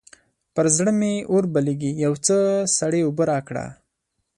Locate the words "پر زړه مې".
0.53-1.13